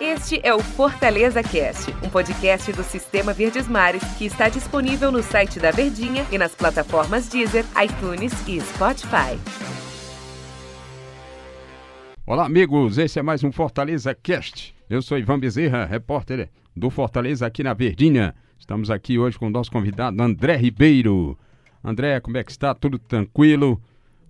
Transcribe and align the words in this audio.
Este 0.00 0.40
é 0.42 0.54
o 0.54 0.58
Fortaleza 0.60 1.42
Cast, 1.42 1.92
um 2.02 2.08
podcast 2.08 2.72
do 2.72 2.82
Sistema 2.82 3.34
Verdes 3.34 3.68
Mares 3.68 4.02
que 4.16 4.24
está 4.24 4.48
disponível 4.48 5.12
no 5.12 5.22
site 5.22 5.60
da 5.60 5.70
Verdinha 5.70 6.24
e 6.32 6.38
nas 6.38 6.54
plataformas 6.54 7.28
Deezer, 7.28 7.66
iTunes 7.84 8.32
e 8.48 8.58
Spotify. 8.58 9.38
Olá, 12.26 12.46
amigos, 12.46 12.96
esse 12.96 13.18
é 13.18 13.22
mais 13.22 13.44
um 13.44 13.52
Fortaleza 13.52 14.14
Cast. 14.14 14.74
Eu 14.88 15.02
sou 15.02 15.18
Ivan 15.18 15.38
Bezerra, 15.38 15.84
repórter 15.84 16.48
do 16.74 16.88
Fortaleza 16.88 17.46
aqui 17.46 17.62
na 17.62 17.74
Verdinha. 17.74 18.34
Estamos 18.58 18.90
aqui 18.90 19.18
hoje 19.18 19.38
com 19.38 19.48
o 19.48 19.50
nosso 19.50 19.70
convidado 19.70 20.22
André 20.22 20.56
Ribeiro. 20.56 21.38
André, 21.84 22.18
como 22.20 22.38
é 22.38 22.44
que 22.44 22.50
está? 22.50 22.74
Tudo 22.74 22.98
tranquilo? 22.98 23.78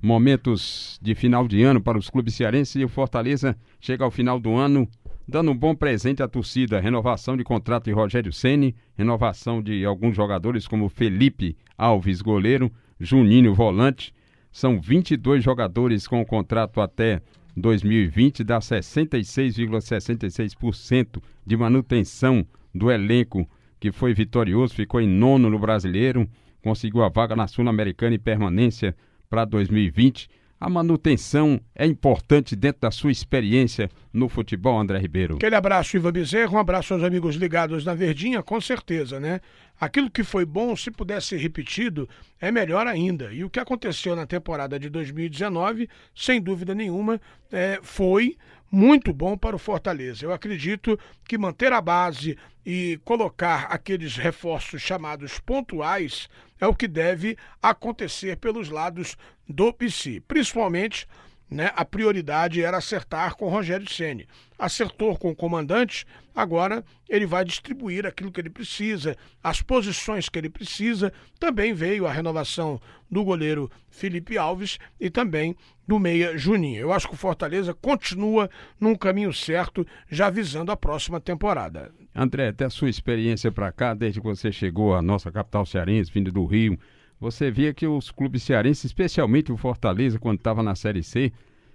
Momentos 0.00 0.98
de 1.02 1.14
final 1.14 1.48
de 1.48 1.62
ano 1.62 1.80
para 1.80 1.98
os 1.98 2.08
clubes 2.08 2.34
cearenses 2.34 2.76
e 2.76 2.84
o 2.84 2.88
Fortaleza 2.88 3.56
chega 3.80 4.04
ao 4.04 4.10
final 4.10 4.38
do 4.38 4.54
ano 4.54 4.88
dando 5.28 5.50
um 5.50 5.56
bom 5.56 5.74
presente 5.74 6.22
à 6.22 6.28
torcida. 6.28 6.80
Renovação 6.80 7.36
de 7.36 7.44
contrato 7.44 7.84
de 7.84 7.92
Rogério 7.92 8.32
Ceni, 8.32 8.74
renovação 8.96 9.62
de 9.62 9.84
alguns 9.84 10.16
jogadores 10.16 10.66
como 10.66 10.88
Felipe 10.88 11.54
Alves, 11.76 12.22
goleiro, 12.22 12.72
Juninho, 12.98 13.54
volante. 13.54 14.14
São 14.50 14.80
22 14.80 15.44
jogadores 15.44 16.08
com 16.08 16.24
contrato 16.24 16.80
até 16.80 17.20
2020, 17.54 18.42
dá 18.42 18.58
66,66% 18.58 21.22
de 21.44 21.56
manutenção 21.56 22.46
do 22.74 22.90
elenco 22.90 23.46
que 23.78 23.92
foi 23.92 24.14
vitorioso, 24.14 24.74
ficou 24.74 25.00
em 25.00 25.08
nono 25.08 25.48
no 25.50 25.58
Brasileiro, 25.58 26.26
conseguiu 26.62 27.04
a 27.04 27.08
vaga 27.08 27.36
na 27.36 27.46
Sul-Americana 27.46 28.14
e 28.14 28.18
permanência 28.18 28.96
para 29.28 29.44
2020 29.44 30.28
a 30.60 30.68
manutenção 30.68 31.60
é 31.74 31.86
importante 31.86 32.56
dentro 32.56 32.80
da 32.80 32.90
sua 32.90 33.12
experiência 33.12 33.88
no 34.12 34.28
futebol, 34.28 34.78
André 34.78 34.98
Ribeiro? 34.98 35.36
Aquele 35.36 35.54
abraço, 35.54 35.96
Ivan 35.96 36.10
Bezerra, 36.10 36.50
um 36.50 36.58
abraço 36.58 36.94
aos 36.94 37.02
amigos 37.04 37.36
ligados 37.36 37.84
na 37.84 37.94
Verdinha, 37.94 38.42
com 38.42 38.60
certeza, 38.60 39.20
né? 39.20 39.40
Aquilo 39.80 40.10
que 40.10 40.24
foi 40.24 40.44
bom, 40.44 40.74
se 40.74 40.90
pudesse 40.90 41.28
ser 41.28 41.36
repetido, 41.36 42.08
é 42.40 42.50
melhor 42.50 42.88
ainda. 42.88 43.32
E 43.32 43.44
o 43.44 43.50
que 43.50 43.60
aconteceu 43.60 44.16
na 44.16 44.26
temporada 44.26 44.78
de 44.80 44.88
2019, 44.90 45.88
sem 46.12 46.40
dúvida 46.42 46.74
nenhuma, 46.74 47.20
é, 47.52 47.78
foi 47.80 48.36
muito 48.70 49.12
bom 49.12 49.36
para 49.36 49.56
o 49.56 49.58
Fortaleza. 49.58 50.24
Eu 50.24 50.32
acredito 50.32 50.98
que 51.24 51.38
manter 51.38 51.72
a 51.72 51.80
base 51.80 52.36
e 52.64 53.00
colocar 53.04 53.66
aqueles 53.70 54.16
reforços 54.16 54.82
chamados 54.82 55.38
pontuais 55.38 56.28
é 56.60 56.66
o 56.66 56.74
que 56.74 56.86
deve 56.86 57.36
acontecer 57.62 58.36
pelos 58.36 58.68
lados 58.68 59.16
do 59.48 59.72
PC, 59.72 60.22
principalmente 60.28 61.06
né, 61.50 61.70
a 61.74 61.84
prioridade 61.84 62.62
era 62.62 62.76
acertar 62.76 63.36
com 63.36 63.48
Rogério 63.48 63.88
Ceni. 63.88 64.26
Acertou 64.58 65.16
com 65.16 65.30
o 65.30 65.36
comandante, 65.36 66.04
agora 66.34 66.84
ele 67.08 67.24
vai 67.26 67.44
distribuir 67.44 68.04
aquilo 68.04 68.30
que 68.30 68.40
ele 68.40 68.50
precisa, 68.50 69.16
as 69.42 69.62
posições 69.62 70.28
que 70.28 70.38
ele 70.38 70.50
precisa. 70.50 71.12
Também 71.38 71.72
veio 71.72 72.06
a 72.06 72.12
renovação 72.12 72.80
do 73.10 73.24
goleiro 73.24 73.70
Felipe 73.88 74.36
Alves 74.36 74.78
e 75.00 75.08
também 75.08 75.56
do 75.86 75.98
meia 75.98 76.36
Juninho. 76.36 76.80
Eu 76.80 76.92
acho 76.92 77.08
que 77.08 77.14
o 77.14 77.18
Fortaleza 77.18 77.72
continua 77.72 78.50
num 78.78 78.94
caminho 78.94 79.32
certo, 79.32 79.86
já 80.10 80.28
visando 80.28 80.70
a 80.70 80.76
próxima 80.76 81.20
temporada. 81.20 81.90
André, 82.14 82.48
até 82.48 82.66
a 82.66 82.70
sua 82.70 82.90
experiência 82.90 83.50
para 83.50 83.72
cá, 83.72 83.94
desde 83.94 84.20
que 84.20 84.26
você 84.26 84.52
chegou 84.52 84.94
à 84.94 85.00
nossa 85.00 85.32
capital 85.32 85.64
cearense, 85.64 86.10
vindo 86.12 86.30
do 86.30 86.44
Rio, 86.44 86.78
você 87.20 87.50
via 87.50 87.74
que 87.74 87.86
os 87.86 88.10
clubes 88.10 88.42
cearenses, 88.42 88.84
especialmente 88.84 89.52
o 89.52 89.56
Fortaleza, 89.56 90.18
quando 90.18 90.38
estava 90.38 90.62
na 90.62 90.74
Série 90.74 91.02
C, 91.02 91.32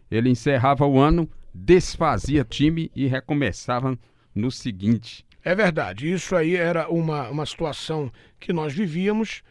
ele 0.09 0.29
encerrava 0.29 0.85
o 0.85 0.99
ano, 0.99 1.29
desfazia 1.53 2.43
time 2.43 2.91
e 2.95 3.07
recomeçava 3.07 3.97
no 4.33 4.49
seguinte. 4.49 5.25
É 5.43 5.53
verdade, 5.53 6.11
isso 6.11 6.35
aí 6.35 6.55
era 6.55 6.89
uma, 6.89 7.29
uma 7.29 7.45
situação 7.45 8.11
que 8.39 8.53
nós 8.53 8.73
vivíamos. 8.73 9.43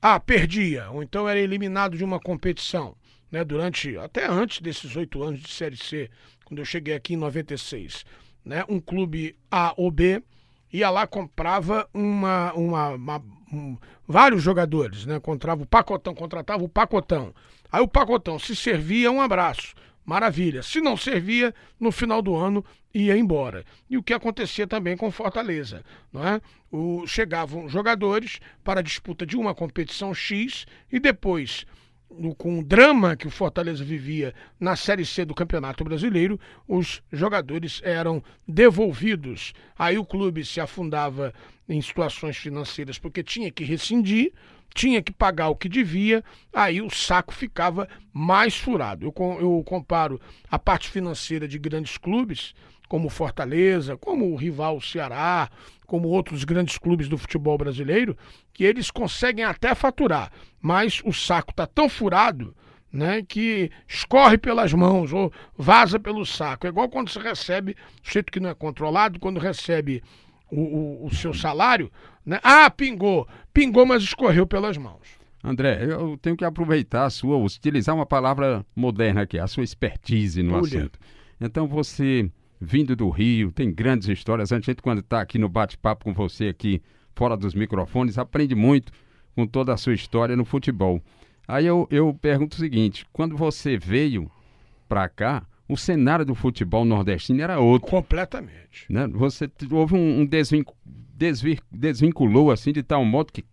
Ah, 0.00 0.18
perdia, 0.20 0.90
ou 0.90 1.02
então 1.02 1.28
era 1.28 1.38
eliminado 1.38 1.96
de 1.96 2.04
uma 2.04 2.18
competição, 2.18 2.94
né? 3.30 3.44
Durante, 3.44 3.96
até 3.96 4.26
antes 4.26 4.60
desses 4.60 4.94
oito 4.96 5.22
anos 5.22 5.40
de 5.40 5.48
Série 5.48 5.76
C, 5.76 6.10
quando 6.44 6.58
eu 6.58 6.64
cheguei 6.64 6.94
aqui 6.94 7.14
em 7.14 7.16
96, 7.16 8.04
né? 8.44 8.64
Um 8.68 8.80
clube 8.80 9.36
A 9.50 9.72
ou 9.76 9.90
B 9.90 10.22
ia 10.72 10.90
lá 10.90 11.06
comprava 11.06 11.88
uma, 11.92 12.52
uma, 12.54 12.88
uma 12.90 13.24
vários 14.06 14.42
jogadores, 14.42 15.06
né? 15.06 15.20
Contrava 15.20 15.62
o 15.62 15.66
pacotão, 15.66 16.14
contratava 16.14 16.64
o 16.64 16.68
pacotão. 16.68 17.34
Aí 17.70 17.80
o 17.80 17.88
pacotão 17.88 18.38
se 18.38 18.54
servia, 18.54 19.10
um 19.10 19.20
abraço. 19.20 19.74
Maravilha. 20.04 20.62
Se 20.62 20.80
não 20.80 20.96
servia, 20.96 21.54
no 21.78 21.92
final 21.92 22.20
do 22.20 22.34
ano 22.34 22.64
ia 22.92 23.16
embora. 23.16 23.64
E 23.88 23.96
o 23.96 24.02
que 24.02 24.12
acontecia 24.12 24.66
também 24.66 24.96
com 24.96 25.10
Fortaleza, 25.10 25.84
não 26.12 26.26
é? 26.26 26.40
O, 26.70 27.06
chegavam 27.06 27.68
jogadores 27.68 28.40
para 28.64 28.80
a 28.80 28.82
disputa 28.82 29.24
de 29.24 29.36
uma 29.36 29.54
competição 29.54 30.12
X 30.12 30.66
e 30.90 30.98
depois 30.98 31.64
com 32.36 32.58
o 32.58 32.64
drama 32.64 33.16
que 33.16 33.26
o 33.26 33.30
Fortaleza 33.30 33.84
vivia 33.84 34.34
na 34.58 34.76
Série 34.76 35.04
C 35.04 35.24
do 35.24 35.34
Campeonato 35.34 35.82
Brasileiro, 35.84 36.38
os 36.68 37.02
jogadores 37.12 37.80
eram 37.84 38.22
devolvidos. 38.46 39.52
Aí 39.78 39.98
o 39.98 40.04
clube 40.04 40.44
se 40.44 40.60
afundava 40.60 41.32
em 41.68 41.80
situações 41.80 42.36
financeiras 42.36 42.98
porque 42.98 43.22
tinha 43.22 43.50
que 43.50 43.64
rescindir, 43.64 44.32
tinha 44.74 45.02
que 45.02 45.12
pagar 45.12 45.48
o 45.48 45.56
que 45.56 45.68
devia, 45.68 46.24
aí 46.52 46.80
o 46.80 46.90
saco 46.90 47.32
ficava 47.32 47.88
mais 48.12 48.56
furado. 48.56 49.06
Eu, 49.06 49.38
eu 49.40 49.62
comparo 49.64 50.20
a 50.50 50.58
parte 50.58 50.88
financeira 50.88 51.46
de 51.46 51.58
grandes 51.58 51.98
clubes, 51.98 52.54
como 52.92 53.08
Fortaleza, 53.08 53.96
como 53.96 54.30
o 54.30 54.36
rival 54.36 54.78
Ceará, 54.78 55.48
como 55.86 56.08
outros 56.08 56.44
grandes 56.44 56.76
clubes 56.76 57.08
do 57.08 57.16
futebol 57.16 57.56
brasileiro, 57.56 58.14
que 58.52 58.64
eles 58.64 58.90
conseguem 58.90 59.46
até 59.46 59.74
faturar, 59.74 60.30
mas 60.60 61.00
o 61.02 61.10
saco 61.10 61.52
está 61.52 61.66
tão 61.66 61.88
furado 61.88 62.54
né, 62.92 63.22
que 63.26 63.70
escorre 63.88 64.36
pelas 64.36 64.74
mãos 64.74 65.10
ou 65.10 65.32
vaza 65.56 65.98
pelo 65.98 66.26
saco. 66.26 66.66
É 66.66 66.68
igual 66.68 66.86
quando 66.86 67.08
você 67.08 67.18
recebe, 67.18 67.74
o 68.06 68.12
jeito 68.12 68.30
que 68.30 68.38
não 68.38 68.50
é 68.50 68.54
controlado, 68.54 69.18
quando 69.18 69.40
recebe 69.40 70.02
o, 70.50 70.60
o, 70.60 71.06
o 71.06 71.14
seu 71.14 71.32
salário, 71.32 71.90
né? 72.26 72.40
Ah, 72.42 72.68
pingou, 72.68 73.26
pingou, 73.54 73.86
mas 73.86 74.02
escorreu 74.02 74.46
pelas 74.46 74.76
mãos. 74.76 75.16
André, 75.42 75.82
eu 75.82 76.18
tenho 76.20 76.36
que 76.36 76.44
aproveitar 76.44 77.06
a 77.06 77.10
sua, 77.10 77.38
utilizar 77.38 77.94
uma 77.94 78.04
palavra 78.04 78.66
moderna 78.76 79.22
aqui, 79.22 79.38
a 79.38 79.46
sua 79.46 79.64
expertise 79.64 80.42
no 80.42 80.58
assunto. 80.58 80.98
Então 81.40 81.66
você 81.66 82.30
vindo 82.64 82.94
do 82.94 83.10
Rio, 83.10 83.50
tem 83.50 83.72
grandes 83.72 84.08
histórias. 84.08 84.52
A 84.52 84.60
gente, 84.60 84.80
quando 84.80 85.00
está 85.00 85.20
aqui 85.20 85.36
no 85.36 85.48
bate-papo 85.48 86.04
com 86.04 86.14
você 86.14 86.48
aqui, 86.48 86.80
fora 87.14 87.36
dos 87.36 87.54
microfones, 87.54 88.18
aprende 88.18 88.54
muito 88.54 88.92
com 89.34 89.46
toda 89.46 89.72
a 89.74 89.76
sua 89.76 89.94
história 89.94 90.36
no 90.36 90.44
futebol. 90.44 91.02
Aí 91.48 91.66
eu, 91.66 91.88
eu 91.90 92.14
pergunto 92.14 92.54
o 92.54 92.60
seguinte: 92.60 93.04
quando 93.12 93.36
você 93.36 93.76
veio 93.76 94.30
para 94.88 95.08
cá, 95.08 95.44
o 95.68 95.76
cenário 95.76 96.24
do 96.24 96.36
futebol 96.36 96.84
nordestino 96.84 97.42
era 97.42 97.58
outro. 97.58 97.90
Completamente. 97.90 98.86
Né? 98.88 99.08
Você 99.08 99.50
houve 99.70 99.94
um, 99.94 100.20
um 100.20 100.26
desvir, 101.16 101.58
desvinculou 101.70 102.52
assim 102.52 102.72
de 102.72 102.82
tal 102.82 103.04
modo 103.04 103.32
que, 103.32 103.44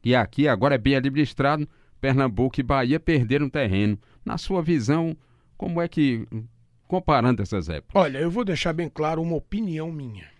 que 0.00 0.14
aqui 0.14 0.46
agora 0.46 0.76
é 0.76 0.78
bem 0.78 0.94
administrado, 0.94 1.68
Pernambuco 2.00 2.60
e 2.60 2.62
Bahia 2.62 3.00
perderam 3.00 3.48
terreno. 3.48 3.98
Na 4.24 4.38
sua 4.38 4.62
visão, 4.62 5.16
como 5.56 5.82
é 5.82 5.88
que 5.88 6.26
comparando 6.94 7.42
essas 7.42 7.68
épocas? 7.68 8.00
Olha, 8.00 8.18
eu 8.18 8.30
vou 8.30 8.44
deixar 8.44 8.72
bem 8.72 8.88
claro 8.88 9.20
uma 9.20 9.34
opinião 9.34 9.90
minha. 9.90 10.30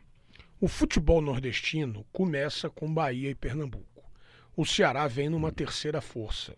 O 0.61 0.69
futebol 0.69 1.21
nordestino 1.21 2.07
começa 2.13 2.71
com 2.71 2.93
Bahia 2.93 3.31
e 3.31 3.35
Pernambuco. 3.35 4.09
O 4.57 4.65
Ceará 4.65 5.09
vem 5.09 5.29
numa 5.29 5.51
terceira 5.51 6.01
força 6.01 6.57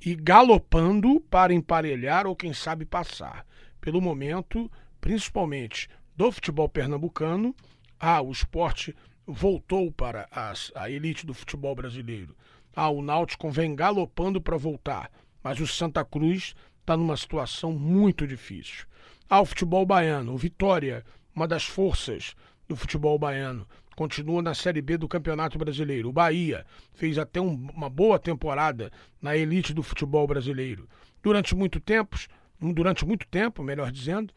e 0.00 0.14
galopando 0.14 1.20
para 1.20 1.52
emparelhar 1.52 2.26
ou 2.26 2.34
quem 2.34 2.54
sabe 2.54 2.86
passar. 2.86 3.44
Pelo 3.78 4.00
momento, 4.00 4.72
principalmente 5.02 5.86
do 6.16 6.32
futebol 6.32 6.68
pernambucano, 6.68 7.54
ah, 7.98 8.22
o 8.22 8.32
esporte 8.32 8.96
voltou 9.26 9.92
para 9.92 10.26
as, 10.30 10.72
a 10.74 10.88
elite 10.88 11.26
do 11.26 11.34
futebol 11.34 11.74
brasileiro. 11.74 12.34
Ah, 12.74 12.88
o 12.88 13.02
Náutico 13.02 13.50
vem 13.50 13.76
galopando 13.76 14.40
para 14.40 14.56
voltar, 14.56 15.10
mas 15.42 15.60
o 15.60 15.66
Santa 15.66 16.02
Cruz 16.06 16.54
está 16.80 16.96
numa 16.96 17.18
situação 17.18 17.70
muito 17.70 18.26
difícil 18.26 18.88
ao 19.30 19.46
futebol 19.46 19.86
baiano. 19.86 20.34
O 20.34 20.36
Vitória, 20.36 21.04
uma 21.32 21.46
das 21.46 21.64
forças 21.64 22.34
do 22.68 22.74
futebol 22.74 23.16
baiano, 23.16 23.66
continua 23.94 24.42
na 24.42 24.54
Série 24.54 24.82
B 24.82 24.98
do 24.98 25.06
Campeonato 25.06 25.56
Brasileiro. 25.56 26.08
O 26.08 26.12
Bahia 26.12 26.66
fez 26.92 27.16
até 27.16 27.40
um, 27.40 27.54
uma 27.72 27.88
boa 27.88 28.18
temporada 28.18 28.90
na 29.22 29.36
elite 29.36 29.72
do 29.72 29.84
futebol 29.84 30.26
brasileiro. 30.26 30.88
Durante 31.22 31.54
muito 31.54 31.78
tempo, 31.78 32.18
durante 32.60 33.06
muito 33.06 33.26
tempo, 33.28 33.62
melhor 33.62 33.92
dizendo, 33.92 34.34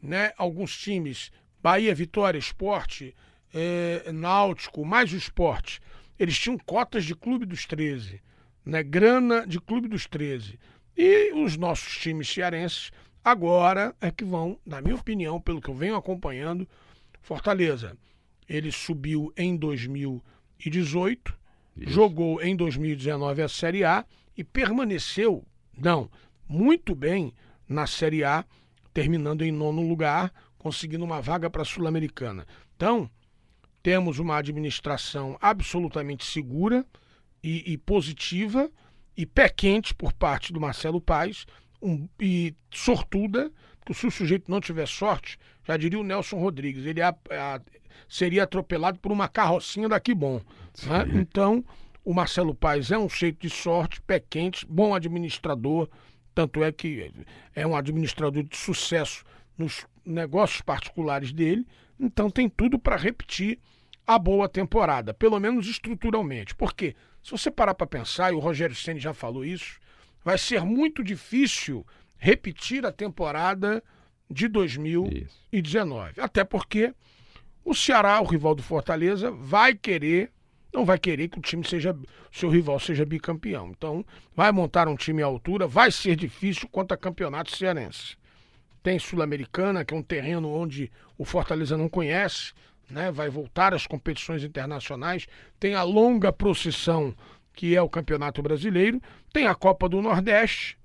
né, 0.00 0.32
alguns 0.38 0.76
times, 0.78 1.32
Bahia, 1.60 1.94
Vitória, 1.94 2.38
Esporte, 2.38 3.16
é, 3.52 4.12
Náutico, 4.12 4.84
mais 4.84 5.12
o 5.12 5.16
Esporte, 5.16 5.80
eles 6.18 6.38
tinham 6.38 6.58
cotas 6.58 7.04
de 7.04 7.14
Clube 7.14 7.46
dos 7.46 7.66
13, 7.66 8.20
né, 8.64 8.82
grana 8.82 9.46
de 9.46 9.60
Clube 9.60 9.88
dos 9.88 10.06
13. 10.06 10.58
E 10.96 11.32
os 11.34 11.56
nossos 11.56 11.98
times 11.98 12.28
cearenses 12.28 12.90
Agora 13.26 13.92
é 14.00 14.08
que 14.08 14.24
vão, 14.24 14.56
na 14.64 14.80
minha 14.80 14.94
opinião, 14.94 15.40
pelo 15.40 15.60
que 15.60 15.68
eu 15.68 15.74
venho 15.74 15.96
acompanhando, 15.96 16.64
Fortaleza. 17.20 17.98
Ele 18.48 18.70
subiu 18.70 19.32
em 19.36 19.56
2018, 19.56 21.36
Isso. 21.76 21.90
jogou 21.90 22.40
em 22.40 22.54
2019 22.54 23.42
a 23.42 23.48
Série 23.48 23.82
A 23.82 24.06
e 24.36 24.44
permaneceu, 24.44 25.44
não, 25.76 26.08
muito 26.48 26.94
bem 26.94 27.34
na 27.68 27.84
Série 27.84 28.22
A, 28.22 28.44
terminando 28.94 29.42
em 29.42 29.50
nono 29.50 29.82
lugar, 29.82 30.32
conseguindo 30.56 31.04
uma 31.04 31.20
vaga 31.20 31.50
para 31.50 31.62
a 31.62 31.64
Sul-Americana. 31.64 32.46
Então, 32.76 33.10
temos 33.82 34.20
uma 34.20 34.36
administração 34.36 35.36
absolutamente 35.40 36.24
segura 36.24 36.86
e, 37.42 37.72
e, 37.72 37.76
positiva 37.76 38.70
e 39.16 39.26
pé 39.26 39.48
quente 39.48 39.92
por 39.92 40.12
parte 40.12 40.52
do 40.52 40.60
Marcelo 40.60 41.00
Paes 41.00 41.44
um, 41.80 42.08
e 42.20 42.54
sortuda, 42.70 43.50
porque 43.78 43.94
se 43.94 44.06
o 44.06 44.10
sujeito 44.10 44.50
não 44.50 44.60
tiver 44.60 44.86
sorte, 44.86 45.38
já 45.64 45.76
diria 45.76 45.98
o 45.98 46.04
Nelson 46.04 46.38
Rodrigues, 46.38 46.84
ele 46.84 47.00
a, 47.00 47.10
a, 47.30 47.60
seria 48.08 48.44
atropelado 48.44 48.98
por 48.98 49.12
uma 49.12 49.28
carrocinha 49.28 49.88
daqui 49.88 50.14
bom. 50.14 50.40
Né? 50.86 51.06
Então, 51.14 51.64
o 52.04 52.14
Marcelo 52.14 52.54
Paes 52.54 52.90
é 52.90 52.98
um 52.98 53.08
jeito 53.08 53.40
de 53.40 53.50
sorte, 53.50 54.00
pé 54.00 54.20
quente, 54.20 54.66
bom 54.68 54.94
administrador, 54.94 55.88
tanto 56.34 56.62
é 56.62 56.70
que 56.70 57.10
é 57.54 57.66
um 57.66 57.74
administrador 57.74 58.42
de 58.42 58.56
sucesso 58.56 59.24
nos 59.56 59.86
negócios 60.04 60.60
particulares 60.60 61.32
dele, 61.32 61.66
então 61.98 62.30
tem 62.30 62.48
tudo 62.48 62.78
para 62.78 62.96
repetir 62.96 63.58
a 64.06 64.18
boa 64.18 64.48
temporada, 64.48 65.12
pelo 65.12 65.40
menos 65.40 65.66
estruturalmente. 65.66 66.54
Porque 66.54 66.94
se 67.22 67.30
você 67.32 67.50
parar 67.50 67.74
para 67.74 67.86
pensar, 67.86 68.32
e 68.32 68.36
o 68.36 68.38
Rogério 68.38 68.76
Ceni 68.76 69.00
já 69.00 69.12
falou 69.12 69.44
isso, 69.44 69.80
vai 70.26 70.36
ser 70.36 70.64
muito 70.64 71.04
difícil 71.04 71.86
repetir 72.18 72.84
a 72.84 72.90
temporada 72.90 73.80
de 74.28 74.48
2019. 74.48 76.10
Isso. 76.10 76.20
Até 76.20 76.42
porque 76.42 76.92
o 77.64 77.72
Ceará, 77.72 78.20
o 78.20 78.24
rival 78.24 78.52
do 78.52 78.60
Fortaleza, 78.60 79.30
vai 79.30 79.72
querer, 79.72 80.32
não 80.74 80.84
vai 80.84 80.98
querer 80.98 81.28
que 81.28 81.38
o 81.38 81.40
time 81.40 81.64
seja, 81.64 81.96
seu 82.32 82.50
rival 82.50 82.80
seja 82.80 83.06
bicampeão. 83.06 83.70
Então, 83.70 84.04
vai 84.34 84.50
montar 84.50 84.88
um 84.88 84.96
time 84.96 85.22
à 85.22 85.26
altura, 85.26 85.68
vai 85.68 85.92
ser 85.92 86.16
difícil 86.16 86.68
quanto 86.72 86.90
a 86.90 86.96
campeonato 86.96 87.56
cearense. 87.56 88.16
Tem 88.82 88.98
Sul-Americana, 88.98 89.84
que 89.84 89.94
é 89.94 89.96
um 89.96 90.02
terreno 90.02 90.52
onde 90.52 90.90
o 91.16 91.24
Fortaleza 91.24 91.76
não 91.76 91.88
conhece, 91.88 92.52
né? 92.90 93.12
vai 93.12 93.28
voltar 93.28 93.72
às 93.72 93.86
competições 93.86 94.42
internacionais. 94.42 95.28
Tem 95.60 95.76
a 95.76 95.84
longa 95.84 96.32
procissão 96.32 97.14
que 97.56 97.74
é 97.74 97.82
o 97.82 97.88
Campeonato 97.88 98.40
Brasileiro. 98.42 99.02
Tem 99.32 99.48
a 99.48 99.54
Copa 99.54 99.88
do 99.88 100.00
Nordeste, 100.00 100.78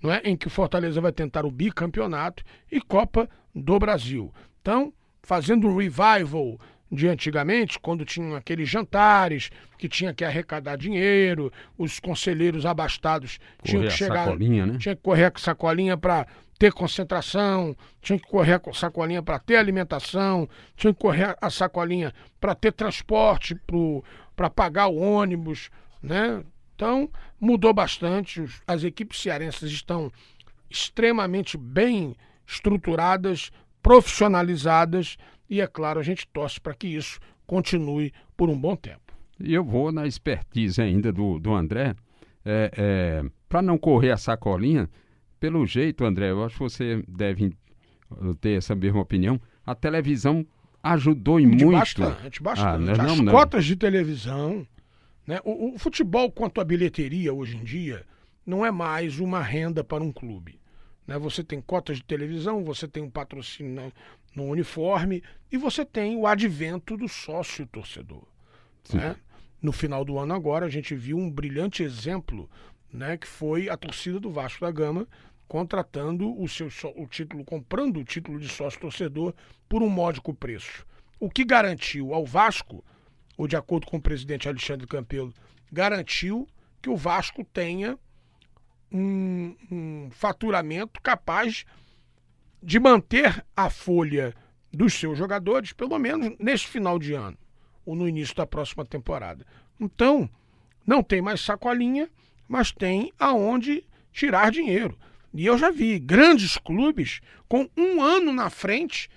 não 0.00 0.10
é? 0.10 0.22
em 0.24 0.36
que 0.36 0.46
o 0.46 0.50
Fortaleza 0.50 1.00
vai 1.00 1.12
tentar 1.12 1.44
o 1.44 1.50
bicampeonato, 1.50 2.42
e 2.70 2.80
Copa 2.80 3.28
do 3.54 3.78
Brasil. 3.78 4.32
Então, 4.62 4.92
fazendo 5.22 5.68
um 5.68 5.76
revival 5.76 6.58
de 6.90 7.08
antigamente, 7.08 7.78
quando 7.78 8.04
tinham 8.04 8.36
aqueles 8.36 8.68
jantares, 8.68 9.50
que 9.78 9.88
tinha 9.88 10.12
que 10.12 10.24
arrecadar 10.24 10.76
dinheiro, 10.76 11.50
os 11.76 11.98
conselheiros 11.98 12.66
abastados 12.66 13.38
correr 13.38 13.62
tinham 13.64 13.82
que 13.84 13.90
chegar, 13.90 14.24
sacolinha, 14.26 14.66
né? 14.66 14.78
tinha 14.78 14.94
que 14.94 15.02
correr 15.02 15.30
com 15.30 15.38
sacolinha 15.38 15.96
para 15.96 16.26
ter 16.58 16.72
concentração, 16.72 17.74
tinha 18.00 18.18
que 18.18 18.28
correr 18.28 18.60
com 18.60 18.72
sacolinha 18.72 19.22
para 19.22 19.38
ter 19.38 19.56
alimentação, 19.56 20.48
tinha 20.76 20.92
que 20.92 21.00
correr 21.00 21.34
a 21.40 21.50
sacolinha 21.50 22.12
para 22.38 22.54
ter 22.54 22.72
transporte, 22.72 23.56
para 24.36 24.50
pagar 24.50 24.86
o 24.88 24.96
ônibus, 24.96 25.70
né? 26.02 26.42
Então, 26.74 27.08
mudou 27.40 27.72
bastante, 27.72 28.44
as 28.66 28.82
equipes 28.82 29.20
cearenses 29.20 29.70
estão 29.70 30.10
extremamente 30.68 31.56
bem 31.56 32.16
estruturadas, 32.46 33.50
profissionalizadas 33.82 35.16
e, 35.48 35.60
é 35.60 35.66
claro, 35.66 36.00
a 36.00 36.02
gente 36.02 36.26
torce 36.28 36.60
para 36.60 36.74
que 36.74 36.88
isso 36.88 37.20
continue 37.46 38.12
por 38.36 38.48
um 38.48 38.58
bom 38.58 38.74
tempo. 38.74 39.00
E 39.38 39.54
eu 39.54 39.64
vou 39.64 39.92
na 39.92 40.06
expertise 40.06 40.80
ainda 40.80 41.12
do, 41.12 41.38
do 41.38 41.54
André, 41.54 41.94
é, 42.44 42.70
é, 42.76 43.30
para 43.48 43.62
não 43.62 43.76
correr 43.76 44.10
a 44.10 44.16
sacolinha, 44.16 44.88
pelo 45.38 45.66
jeito, 45.66 46.04
André, 46.04 46.30
eu 46.30 46.44
acho 46.44 46.54
que 46.54 46.62
você 46.62 47.04
deve 47.06 47.52
ter 48.40 48.58
essa 48.58 48.74
mesma 48.74 49.00
opinião, 49.00 49.40
a 49.66 49.74
televisão 49.74 50.46
ajudou 50.82 51.40
e 51.40 51.46
muito. 51.46 51.72
Bastante, 51.72 52.42
bastante. 52.42 52.90
Ah, 52.90 52.96
não, 52.96 53.12
As 53.12 53.20
não, 53.20 53.32
cotas 53.32 53.64
de 53.64 53.76
televisão, 53.76 54.66
né? 55.26 55.40
O, 55.44 55.74
o 55.74 55.78
futebol 55.78 56.30
quanto 56.30 56.60
à 56.60 56.64
bilheteria 56.64 57.32
hoje 57.32 57.56
em 57.56 57.64
dia 57.64 58.04
não 58.44 58.64
é 58.66 58.70
mais 58.70 59.18
uma 59.18 59.40
renda 59.40 59.84
para 59.84 60.02
um 60.02 60.12
clube. 60.12 60.60
Né? 61.06 61.18
Você 61.18 61.44
tem 61.44 61.60
cotas 61.60 61.98
de 61.98 62.04
televisão, 62.04 62.64
você 62.64 62.88
tem 62.88 63.02
um 63.02 63.10
patrocínio 63.10 63.92
no 64.34 64.44
uniforme 64.44 65.22
e 65.50 65.56
você 65.56 65.84
tem 65.84 66.16
o 66.16 66.26
advento 66.26 66.96
do 66.96 67.08
sócio 67.08 67.66
torcedor. 67.66 68.24
Né? 68.92 69.16
No 69.60 69.72
final 69.72 70.04
do 70.04 70.18
ano 70.18 70.34
agora 70.34 70.66
a 70.66 70.70
gente 70.70 70.94
viu 70.94 71.16
um 71.16 71.30
brilhante 71.30 71.82
exemplo, 71.82 72.50
né, 72.92 73.16
que 73.16 73.28
foi 73.28 73.68
a 73.68 73.76
torcida 73.76 74.18
do 74.18 74.30
Vasco 74.30 74.60
da 74.60 74.70
Gama 74.70 75.06
contratando 75.46 76.40
o 76.40 76.48
seu 76.48 76.68
o 76.96 77.06
título, 77.06 77.44
comprando 77.44 77.98
o 77.98 78.04
título 78.04 78.40
de 78.40 78.48
sócio 78.48 78.80
torcedor 78.80 79.34
por 79.68 79.82
um 79.82 79.88
módico 79.88 80.32
preço. 80.32 80.86
O 81.20 81.28
que 81.28 81.44
garantiu 81.44 82.14
ao 82.14 82.24
Vasco, 82.24 82.82
ou 83.42 83.48
de 83.48 83.56
acordo 83.56 83.88
com 83.88 83.96
o 83.96 84.00
presidente 84.00 84.48
Alexandre 84.48 84.86
Campelo, 84.86 85.34
garantiu 85.72 86.48
que 86.80 86.88
o 86.88 86.96
Vasco 86.96 87.44
tenha 87.44 87.98
um, 88.88 89.56
um 89.68 90.08
faturamento 90.12 91.00
capaz 91.02 91.64
de 92.62 92.78
manter 92.78 93.44
a 93.56 93.68
folha 93.68 94.32
dos 94.72 94.94
seus 94.94 95.18
jogadores, 95.18 95.72
pelo 95.72 95.98
menos 95.98 96.36
neste 96.38 96.68
final 96.68 97.00
de 97.00 97.14
ano, 97.14 97.36
ou 97.84 97.96
no 97.96 98.08
início 98.08 98.36
da 98.36 98.46
próxima 98.46 98.84
temporada. 98.84 99.44
Então, 99.80 100.30
não 100.86 101.02
tem 101.02 101.20
mais 101.20 101.40
sacolinha, 101.40 102.08
mas 102.46 102.70
tem 102.70 103.12
aonde 103.18 103.84
tirar 104.12 104.52
dinheiro. 104.52 104.96
E 105.34 105.46
eu 105.46 105.58
já 105.58 105.68
vi 105.72 105.98
grandes 105.98 106.56
clubes 106.56 107.20
com 107.48 107.68
um 107.76 108.00
ano 108.00 108.32
na 108.32 108.48
frente 108.50 109.10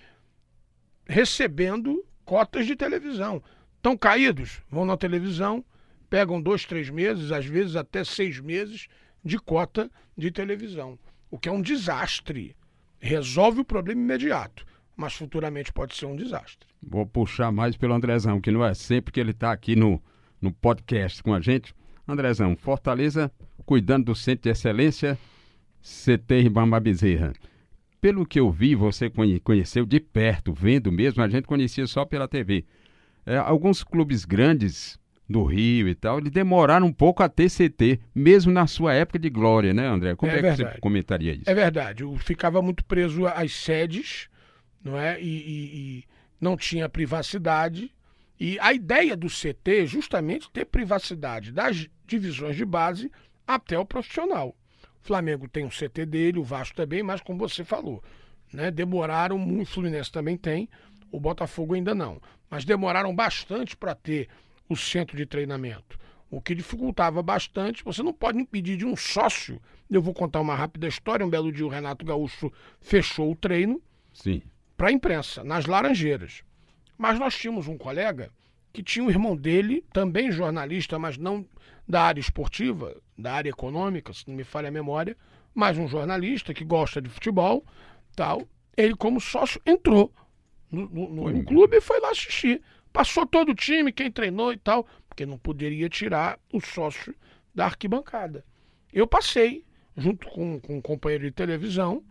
recebendo 1.05 2.03
cotas 2.25 2.65
de 2.65 2.75
televisão. 2.75 3.43
Estão 3.85 3.95
caídos, 3.95 4.63
vão 4.67 4.83
na 4.83 4.97
televisão, 4.97 5.63
pegam 6.09 6.41
dois, 6.41 6.65
três 6.65 6.89
meses, 6.89 7.31
às 7.31 7.45
vezes 7.45 7.75
até 7.75 8.03
seis 8.03 8.39
meses 8.39 8.87
de 9.23 9.37
cota 9.37 9.91
de 10.17 10.31
televisão, 10.31 10.97
o 11.29 11.37
que 11.37 11.47
é 11.47 11.51
um 11.51 11.61
desastre. 11.61 12.55
Resolve 12.97 13.59
o 13.59 13.63
problema 13.63 14.01
imediato, 14.01 14.65
mas 14.97 15.13
futuramente 15.13 15.71
pode 15.71 15.95
ser 15.95 16.07
um 16.07 16.15
desastre. 16.15 16.67
Vou 16.81 17.05
puxar 17.05 17.51
mais 17.51 17.77
pelo 17.77 17.93
Andrezão, 17.93 18.41
que 18.41 18.49
não 18.49 18.65
é 18.65 18.73
sempre 18.73 19.11
que 19.13 19.19
ele 19.19 19.29
está 19.29 19.51
aqui 19.51 19.75
no, 19.75 20.01
no 20.41 20.51
podcast 20.51 21.21
com 21.21 21.35
a 21.35 21.39
gente. 21.39 21.71
Andrezão, 22.07 22.57
Fortaleza 22.57 23.31
cuidando 23.67 24.05
do 24.05 24.15
Centro 24.15 24.45
de 24.45 24.49
Excelência, 24.49 25.15
CT 25.83 26.41
Ribamar 26.41 26.81
Bezerra. 26.81 27.33
Pelo 28.01 28.25
que 28.25 28.39
eu 28.39 28.49
vi, 28.49 28.73
você 28.73 29.11
conheceu 29.43 29.85
de 29.85 29.99
perto, 29.99 30.55
vendo 30.55 30.91
mesmo, 30.91 31.21
a 31.21 31.29
gente 31.29 31.45
conhecia 31.45 31.85
só 31.85 32.03
pela 32.03 32.27
TV. 32.27 32.65
É, 33.25 33.37
alguns 33.37 33.83
clubes 33.83 34.23
grandes 34.25 34.99
do 35.27 35.43
Rio 35.43 35.87
e 35.87 35.95
tal, 35.95 36.19
eles 36.19 36.31
demoraram 36.31 36.85
um 36.85 36.93
pouco 36.93 37.23
a 37.23 37.29
ter 37.29 37.49
CT, 37.49 37.99
mesmo 38.13 38.51
na 38.51 38.67
sua 38.67 38.93
época 38.93 39.17
de 39.17 39.29
glória, 39.29 39.73
né, 39.73 39.87
André? 39.87 40.15
Como 40.15 40.31
é, 40.31 40.37
é 40.37 40.41
que 40.41 40.57
você 40.57 40.79
comentaria 40.79 41.33
isso? 41.33 41.49
É 41.49 41.53
verdade, 41.53 42.03
eu 42.03 42.15
ficava 42.17 42.61
muito 42.61 42.85
preso 42.85 43.25
às 43.25 43.51
sedes, 43.51 44.29
não 44.83 44.97
é? 44.97 45.19
E, 45.19 45.25
e, 45.25 45.77
e, 45.99 46.03
não 46.39 46.55
tinha 46.55 46.87
privacidade. 46.87 47.91
E 48.39 48.59
a 48.59 48.73
ideia 48.73 49.15
do 49.15 49.27
CT 49.27 49.83
é 49.83 49.85
justamente 49.85 50.51
ter 50.51 50.65
privacidade 50.65 51.51
das 51.51 51.87
divisões 52.05 52.55
de 52.55 52.65
base 52.65 53.11
até 53.47 53.79
o 53.79 53.85
profissional. 53.85 54.49
O 55.03 55.07
Flamengo 55.07 55.47
tem 55.47 55.65
um 55.65 55.69
CT 55.69 56.05
dele, 56.05 56.39
o 56.39 56.43
Vasco 56.43 56.75
também, 56.75 57.01
mas 57.01 57.21
como 57.21 57.39
você 57.39 57.63
falou, 57.63 58.03
né? 58.53 58.69
Demoraram 58.69 59.37
muito, 59.37 59.69
o 59.69 59.71
Fluminense 59.71 60.11
também 60.11 60.37
tem, 60.37 60.69
o 61.11 61.19
Botafogo 61.19 61.73
ainda 61.73 61.95
não. 61.95 62.21
Mas 62.49 62.65
demoraram 62.65 63.15
bastante 63.15 63.75
para 63.75 63.95
ter 63.95 64.29
o 64.69 64.75
centro 64.75 65.15
de 65.17 65.25
treinamento. 65.25 65.97
O 66.29 66.41
que 66.41 66.55
dificultava 66.55 67.21
bastante, 67.21 67.83
você 67.83 68.01
não 68.01 68.13
pode 68.13 68.39
impedir 68.39 68.77
de 68.77 68.85
um 68.85 68.95
sócio. 68.95 69.61
Eu 69.89 70.01
vou 70.01 70.13
contar 70.13 70.41
uma 70.41 70.55
rápida 70.55 70.87
história. 70.87 71.25
Um 71.25 71.29
belo 71.29 71.51
dia 71.51 71.65
o 71.65 71.69
Renato 71.69 72.05
Gaúcho 72.05 72.51
fechou 72.81 73.31
o 73.31 73.35
treino 73.35 73.81
para 74.75 74.89
a 74.89 74.91
imprensa, 74.91 75.43
nas 75.43 75.65
Laranjeiras. 75.65 76.43
Mas 76.97 77.19
nós 77.19 77.35
tínhamos 77.37 77.67
um 77.67 77.77
colega 77.77 78.31
que 78.73 78.83
tinha 78.83 79.05
o 79.05 79.09
irmão 79.09 79.35
dele, 79.35 79.85
também 79.93 80.31
jornalista, 80.31 80.99
mas 80.99 81.17
não 81.17 81.45
da 81.87 82.01
área 82.01 82.19
esportiva, 82.19 82.95
da 83.17 83.33
área 83.33 83.49
econômica, 83.49 84.11
se 84.11 84.27
não 84.27 84.35
me 84.35 84.43
falha 84.43 84.67
a 84.67 84.71
memória, 84.71 85.15
mas 85.53 85.77
um 85.77 85.87
jornalista 85.87 86.53
que 86.53 86.65
gosta 86.65 87.01
de 87.01 87.09
futebol, 87.09 87.63
tal. 88.15 88.41
Ele, 88.75 88.95
como 88.95 89.21
sócio, 89.21 89.61
entrou 89.65 90.13
no, 90.75 91.09
no, 91.09 91.29
no 91.31 91.43
clube 91.45 91.77
e 91.77 91.81
foi 91.81 91.99
lá 91.99 92.09
assistir. 92.11 92.61
Passou 92.91 93.25
todo 93.25 93.49
o 93.49 93.55
time, 93.55 93.91
quem 93.91 94.11
treinou 94.11 94.53
e 94.53 94.57
tal, 94.57 94.87
porque 95.09 95.25
não 95.25 95.37
poderia 95.37 95.89
tirar 95.89 96.39
o 96.53 96.61
sócio 96.61 97.13
da 97.53 97.65
arquibancada. 97.65 98.45
Eu 98.93 99.05
passei, 99.07 99.65
junto 99.97 100.27
com, 100.29 100.59
com 100.59 100.77
um 100.77 100.81
companheiro 100.81 101.25
de 101.25 101.31
televisão, 101.31 102.03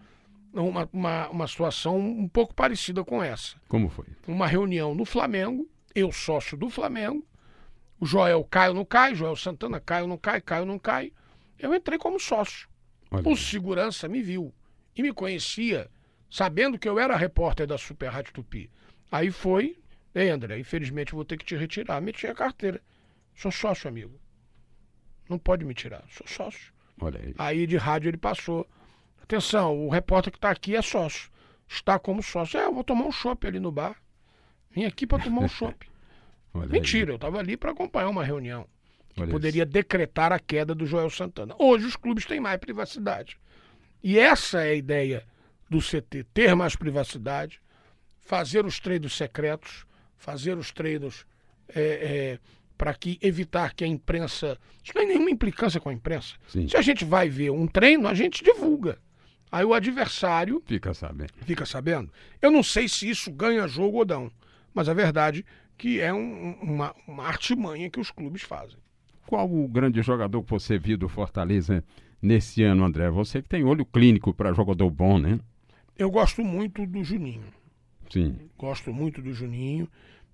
uma, 0.52 0.88
uma, 0.92 1.28
uma 1.30 1.49
situação 1.49 1.99
um 1.99 2.28
pouco 2.28 2.54
parecida 2.54 3.02
com 3.04 3.23
essa. 3.23 3.56
Como 3.68 3.88
foi? 3.88 4.06
Uma 4.26 4.47
reunião 4.47 4.94
no 4.94 5.04
Flamengo, 5.04 5.68
eu 5.94 6.12
sócio 6.12 6.56
do 6.56 6.68
Flamengo, 6.71 7.26
o 7.99 8.06
Joel 8.06 8.44
Caio 8.44 8.75
não 8.75 8.85
cai, 8.85 9.14
Joel 9.14 9.37
Santana 9.37 9.80
Caio 9.80 10.06
não 10.06 10.18
cai, 10.18 10.40
Caio 10.40 10.66
não 10.66 10.78
cai. 10.78 11.12
Eu 11.59 11.75
entrei 11.75 11.99
como 11.99 12.18
sócio. 12.21 12.68
Olha 13.11 13.26
O 13.26 13.30
aí. 13.30 13.37
segurança 13.37 14.09
me 14.09 14.21
viu 14.23 14.52
e 14.97 15.02
me 15.02 15.12
conhecia, 15.12 15.88
sabendo 16.30 16.78
que 16.78 16.88
eu 16.88 16.98
era 16.98 17.16
repórter 17.16 17.66
da 17.66 17.78
Super 17.78 18.08
Rádio 18.10 18.32
Tupi. 18.32 18.70
Aí 19.10 19.30
foi, 19.30 19.78
ei 20.14 20.30
André, 20.30 20.58
infelizmente 20.58 21.14
vou 21.14 21.24
ter 21.24 21.36
que 21.36 21.44
te 21.44 21.56
retirar. 21.56 22.00
Meti 22.00 22.26
a 22.26 22.34
carteira. 22.34 22.80
Sou 23.34 23.50
sócio, 23.50 23.88
amigo. 23.88 24.18
Não 25.28 25.38
pode 25.38 25.64
me 25.64 25.74
tirar, 25.74 26.04
sou 26.08 26.26
sócio. 26.26 26.72
Olha 27.00 27.20
aí. 27.20 27.34
Aí 27.38 27.66
de 27.66 27.76
rádio 27.76 28.10
ele 28.10 28.16
passou. 28.16 28.68
Atenção, 29.22 29.86
o 29.86 29.88
repórter 29.88 30.30
que 30.30 30.38
está 30.38 30.50
aqui 30.50 30.76
é 30.76 30.82
sócio. 30.82 31.30
Está 31.68 31.98
como 31.98 32.22
sócio. 32.22 32.58
É, 32.58 32.64
eu 32.64 32.74
vou 32.74 32.84
tomar 32.84 33.06
um 33.06 33.12
chopp 33.12 33.46
ali 33.46 33.58
no 33.58 33.72
bar. 33.72 33.96
Vim 34.70 34.84
aqui 34.84 35.06
para 35.06 35.22
tomar 35.22 35.42
um 35.42 35.48
chopp. 35.48 35.88
Olha 36.52 36.66
aí. 36.66 36.70
Mentira, 36.70 37.12
eu 37.12 37.16
estava 37.16 37.38
ali 37.38 37.56
para 37.56 37.72
acompanhar 37.72 38.08
uma 38.08 38.22
reunião 38.22 38.66
que 39.14 39.22
Olha 39.22 39.30
poderia 39.30 39.64
decretar 39.64 40.32
a 40.32 40.38
queda 40.38 40.74
do 40.74 40.86
Joel 40.86 41.08
Santana. 41.08 41.54
Hoje 41.58 41.86
os 41.86 41.96
clubes 41.96 42.26
têm 42.26 42.40
mais 42.40 42.58
privacidade. 42.58 43.38
E 44.02 44.18
essa 44.18 44.60
é 44.60 44.70
a 44.70 44.74
ideia 44.74 45.24
do 45.74 45.80
CT, 45.80 46.24
ter 46.32 46.54
mais 46.54 46.76
privacidade, 46.76 47.60
fazer 48.20 48.64
os 48.64 48.78
treinos 48.78 49.16
secretos, 49.16 49.84
fazer 50.16 50.56
os 50.56 50.70
treinos 50.70 51.26
para 52.78 52.94
que 52.94 53.18
evitar 53.22 53.74
que 53.74 53.84
a 53.84 53.86
imprensa. 53.86 54.58
Isso 54.82 54.92
não 54.94 55.02
é 55.02 55.06
nenhuma 55.06 55.30
implicância 55.30 55.80
com 55.80 55.88
a 55.88 55.92
imprensa. 55.92 56.34
Sim. 56.48 56.68
Se 56.68 56.76
a 56.76 56.82
gente 56.82 57.04
vai 57.04 57.28
ver 57.28 57.50
um 57.50 57.66
treino, 57.66 58.06
a 58.08 58.14
gente 58.14 58.42
divulga. 58.44 58.98
Aí 59.50 59.64
o 59.64 59.72
adversário 59.74 60.62
Fica 60.66 60.92
sabendo. 60.92 61.32
fica 61.44 61.64
sabendo. 61.64 62.10
Eu 62.42 62.50
não 62.50 62.62
sei 62.62 62.88
se 62.88 63.08
isso 63.08 63.30
ganha 63.30 63.66
jogo 63.68 63.98
ou 63.98 64.04
não, 64.06 64.30
mas 64.72 64.88
a 64.88 64.94
verdade 64.94 65.44
é 65.48 65.64
que 65.76 66.00
é 66.00 66.12
um- 66.12 66.52
uma, 66.62 66.94
uma 67.06 67.24
artimanha 67.24 67.88
que 67.90 67.98
os 68.00 68.10
clubes 68.10 68.42
fazem. 68.42 68.76
Qual 69.26 69.48
o 69.50 69.66
grande 69.68 70.02
jogador 70.02 70.42
que 70.42 70.50
você 70.50 70.78
viu 70.78 70.96
do 70.96 71.08
Fortaleza 71.08 71.82
nesse 72.20 72.62
ano, 72.62 72.84
André? 72.84 73.08
Você 73.10 73.40
que 73.42 73.48
tem 73.48 73.64
olho 73.64 73.84
clínico 73.84 74.32
para 74.34 74.52
jogador 74.52 74.90
bom, 74.90 75.18
né? 75.18 75.38
Eu 75.96 76.10
gosto 76.10 76.42
muito 76.42 76.86
do 76.86 77.04
Juninho. 77.04 77.52
Sim. 78.10 78.36
Gosto 78.58 78.92
muito 78.92 79.22
do 79.22 79.32
Juninho, 79.32 79.88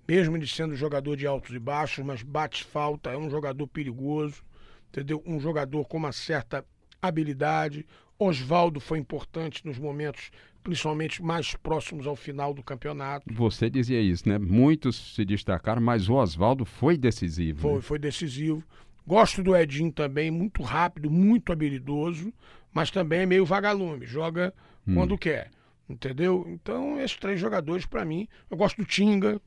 mesmo 0.09 0.37
ele 0.37 0.47
sendo 0.47 0.75
jogador 0.75 1.17
de 1.17 1.27
altos 1.27 1.55
e 1.55 1.59
baixos, 1.59 2.05
mas 2.05 2.23
bate 2.23 2.65
falta, 2.65 3.11
é 3.11 3.17
um 3.17 3.31
jogador 3.31 3.67
perigoso, 3.67 4.43
entendeu? 4.89 5.23
Um 5.27 5.39
jogador 5.39 5.85
com 5.87 5.97
uma 5.97 6.13
certa 6.13 6.65
habilidade. 7.01 7.87
Oswaldo 8.19 8.81
foi 8.81 8.99
importante 8.99 9.65
nos 9.65 9.79
momentos, 9.79 10.31
principalmente 10.63 11.23
mais 11.23 11.55
próximos 11.55 12.07
ao 12.07 12.17
final 12.17 12.53
do 12.53 12.63
campeonato. 12.63 13.33
Você 13.33 13.71
dizia 13.71 14.01
isso, 14.01 14.29
né? 14.29 14.39
Muitos 14.39 15.15
se 15.15 15.25
destacaram, 15.25 15.81
mas 15.81 16.09
o 16.09 16.15
Oswaldo 16.15 16.65
foi 16.65 16.99
decisivo. 16.99 17.61
Foi, 17.61 17.75
né? 17.77 17.81
foi 17.81 17.99
decisivo. 17.99 18.63
Gosto 19.07 19.43
do 19.43 19.57
Edinho 19.57 19.91
também, 19.91 20.31
muito 20.31 20.63
rápido, 20.63 21.11
muito 21.11 21.51
habilidoso, 21.51 22.33
mas 22.73 22.91
também 22.91 23.21
é 23.21 23.27
meio 23.27 23.45
vagalume, 23.45 24.07
joga 24.07 24.55
quando 24.95 25.17
quer, 25.17 25.51
entendeu? 25.89 26.45
Então, 26.49 26.99
esses 27.01 27.17
três 27.17 27.39
jogadores, 27.39 27.87
para 27.87 28.05
mim, 28.05 28.27
eu 28.51 28.57
gosto 28.57 28.79
do 28.79 28.85
Tinga 28.85 29.41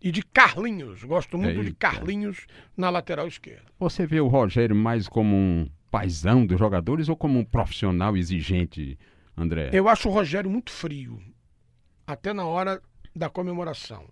e 0.00 0.12
de 0.12 0.22
Carlinhos. 0.22 1.02
Gosto 1.02 1.38
muito 1.38 1.60
de 1.60 1.68
Eita. 1.68 1.76
Carlinhos 1.78 2.46
na 2.76 2.90
lateral 2.90 3.26
esquerda. 3.26 3.64
Você 3.80 4.06
vê 4.06 4.20
o 4.20 4.28
Rogério 4.28 4.76
mais 4.76 5.08
como 5.08 5.34
um 5.34 5.68
paizão 5.90 6.44
dos 6.44 6.58
jogadores 6.58 7.08
ou 7.08 7.16
como 7.16 7.38
um 7.38 7.44
profissional 7.44 8.16
exigente, 8.16 8.98
André? 9.36 9.70
Eu 9.72 9.88
acho 9.88 10.08
o 10.08 10.12
Rogério 10.12 10.50
muito 10.50 10.70
frio, 10.70 11.20
até 12.06 12.32
na 12.32 12.44
hora 12.44 12.82
da 13.16 13.30
comemoração. 13.30 14.04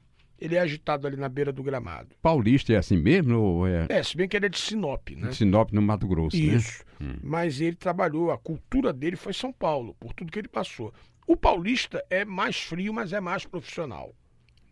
Ele 0.43 0.57
é 0.57 0.61
agitado 0.61 1.07
ali 1.07 1.17
na 1.17 1.29
beira 1.29 1.53
do 1.53 1.63
gramado. 1.63 2.17
Paulista 2.21 2.73
é 2.73 2.77
assim 2.77 2.97
mesmo 2.97 3.65
é 3.67 3.87
É, 3.89 4.03
se 4.03 4.17
bem 4.17 4.29
que 4.29 4.37
ele 4.37 4.47
é 4.47 4.49
de 4.49 4.59
Sinop, 4.59 5.11
né? 5.11 5.29
de 5.29 5.37
Sinop 5.37 5.71
no 5.73 5.81
Mato 5.81 6.09
Grosso, 6.09 6.37
né? 6.37 6.43
Isso. 6.43 6.85
Mas 7.23 7.61
ele 7.61 7.77
trabalhou, 7.77 8.31
a 8.31 8.39
cultura 8.39 8.93
dele 8.93 9.17
foi 9.17 9.33
São 9.33 9.53
Paulo, 9.53 9.95
por 10.01 10.13
tudo 10.13 10.33
que 10.33 10.39
ele 10.39 10.49
passou. 10.49 10.93
O 11.27 11.37
paulista 11.37 12.05
é 12.11 12.25
mais 12.25 12.57
frio, 12.57 12.93
mas 12.93 13.13
é 13.13 13.21
mais 13.21 13.45
profissional, 13.47 14.15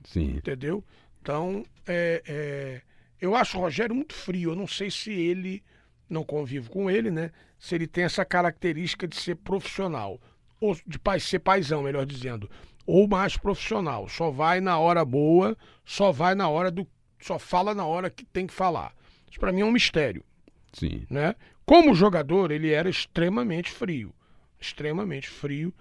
Sim. 0.05 0.37
entendeu? 0.37 0.85
Então, 1.23 1.65
é, 1.87 2.23
é, 2.27 2.83
eu 3.21 3.37
acho 3.37 3.57
o 3.57 3.61
Rogério 3.61 3.95
muito 3.95 4.15
frio. 4.15 4.51
Eu 4.51 4.57
não 4.57 4.67
sei 4.67 4.91
se 4.91 5.13
ele, 5.13 5.63
não 6.09 6.25
convivo 6.25 6.71
com 6.71 6.91
ele, 6.91 7.11
né? 7.11 7.31
Se 7.59 7.75
ele 7.75 7.87
tem 7.87 8.05
essa 8.05 8.25
característica 8.25 9.07
de 9.07 9.17
ser 9.17 9.37
profissional, 9.37 10.21
ou 10.61 10.77
de 10.87 10.99
pai, 10.99 11.21
ser 11.21 11.39
paizão, 11.39 11.83
melhor 11.83 12.05
dizendo, 12.05 12.51
ou 12.91 13.07
mais 13.07 13.37
profissional. 13.37 14.09
Só 14.09 14.31
vai 14.31 14.61
na 14.61 14.79
hora 14.79 15.05
boa, 15.05 15.57
só 15.85 16.11
vai 16.11 16.35
na 16.35 16.49
hora 16.49 16.71
do. 16.71 16.87
só 17.21 17.39
fala 17.39 17.75
na 17.75 17.87
hora 17.87 18.11
que 18.11 18.25
tem 18.25 18.47
que 18.47 18.53
falar. 18.53 18.93
Isso 19.31 19.39
para 19.39 19.53
mim 19.53 19.61
é 19.61 19.65
um 19.65 19.71
mistério 19.71 20.25
Sim. 20.73 21.07
né? 21.09 21.35
Como 21.65 21.95
jogador, 21.95 22.51
ele 22.51 22.71
era 22.71 22.89
extremamente 22.89 23.71
frio, 23.71 24.13
extremamente 24.59 25.29
frio, 25.29 25.73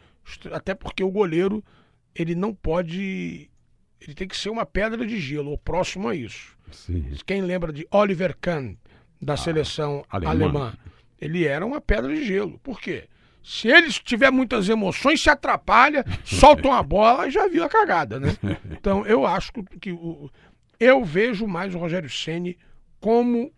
até 0.51 0.75
porque 0.75 1.03
o 1.03 1.09
goleiro 1.09 1.63
ele 2.13 2.35
não 2.35 2.53
pode, 2.53 3.49
ele 3.99 4.13
tem 4.13 4.27
que 4.27 4.37
ser 4.37 4.49
uma 4.49 4.65
pedra 4.65 5.05
de 5.05 5.19
gelo, 5.19 5.49
ou 5.49 5.57
próximo 5.57 6.07
a 6.07 6.15
isso. 6.15 6.55
Sim. 6.71 7.11
Quem 7.25 7.41
lembra 7.41 7.73
de 7.73 7.87
Oliver 7.89 8.37
Kahn 8.39 8.75
da 9.19 9.35
seleção 9.35 10.05
alemã. 10.09 10.29
alemã. 10.29 10.77
ele 11.19 11.45
era 11.45 11.65
uma 11.65 11.81
pedra 11.81 12.13
de 12.13 12.23
gelo. 12.23 12.59
Por 12.59 12.79
quê? 12.79 13.07
Se 13.43 13.67
ele 13.67 13.91
tiver 13.91 14.31
muitas 14.31 14.67
emoções, 14.69 15.21
se 15.21 15.29
atrapalha, 15.29 16.05
solta 16.23 16.67
uma 16.67 16.83
bola 16.83 17.27
e 17.27 17.31
já 17.31 17.47
viu 17.47 17.63
a 17.63 17.69
cagada, 17.69 18.19
né? 18.19 18.35
Então 18.71 19.05
eu 19.05 19.25
acho 19.25 19.51
que, 19.81 19.91
o, 19.91 20.29
eu 20.79 21.03
vejo 21.03 21.47
mais 21.47 21.73
o 21.73 21.77
Rogério 21.77 22.09
Ceni 22.09 22.57
como 22.99 23.51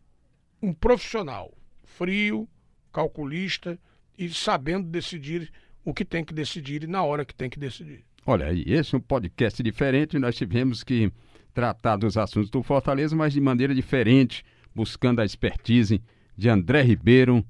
um 0.62 0.74
profissional, 0.74 1.52
frio, 1.84 2.48
calculista 2.94 3.80
e 4.18 4.30
sabendo 4.30 4.88
decidir 4.88 5.52
o 5.84 5.94
que 5.94 6.06
tem 6.06 6.24
que 6.24 6.34
decidir 6.34 6.84
e 6.84 6.88
na 6.88 7.04
hora 7.04 7.26
que 7.26 7.34
tem 7.34 7.50
que 7.50 7.60
decidir. 7.60 8.04
Olha 8.26 8.48
aí, 8.48 8.64
esse 8.68 8.94
é 8.94 8.98
um 8.98 9.02
podcast 9.02 9.62
diferente. 9.64 10.20
Nós 10.20 10.36
tivemos 10.36 10.84
que 10.84 11.12
tratar 11.54 11.98
dos 11.98 12.18
assuntos 12.18 12.50
do 12.50 12.62
Fortaleza, 12.62 13.16
mas 13.16 13.34
de 13.34 13.42
maneira 13.42 13.74
diferente, 13.74 14.46
buscando 14.76 15.22
a 15.22 15.26
expertise 15.26 16.02
de 16.38 16.48
André 16.48 16.84
Ribeiro, 16.84 17.44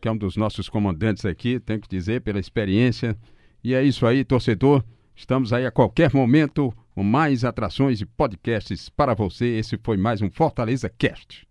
que 0.00 0.08
é 0.08 0.10
um 0.12 0.16
dos 0.16 0.36
nossos 0.36 0.68
comandantes 0.68 1.24
aqui, 1.24 1.58
tenho 1.58 1.80
que 1.80 1.88
dizer, 1.88 2.20
pela 2.20 2.38
experiência. 2.38 3.16
E 3.62 3.74
é 3.74 3.82
isso 3.82 4.06
aí, 4.06 4.24
torcedor. 4.24 4.84
Estamos 5.16 5.52
aí 5.52 5.66
a 5.66 5.70
qualquer 5.70 6.14
momento 6.14 6.72
com 6.94 7.02
mais 7.02 7.44
atrações 7.44 8.00
e 8.00 8.06
podcasts 8.06 8.88
para 8.88 9.14
você. 9.14 9.46
Esse 9.46 9.78
foi 9.82 9.96
mais 9.96 10.22
um 10.22 10.30
Fortaleza 10.30 10.88
Cast. 10.88 11.47